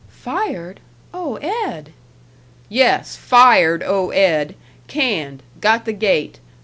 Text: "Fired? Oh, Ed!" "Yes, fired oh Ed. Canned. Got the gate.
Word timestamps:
"Fired? 0.17 0.79
Oh, 1.13 1.35
Ed!" 1.43 1.93
"Yes, 2.69 3.15
fired 3.15 3.83
oh 3.85 4.09
Ed. 4.09 4.55
Canned. 4.87 5.43
Got 5.59 5.85
the 5.85 5.93
gate. 5.93 6.39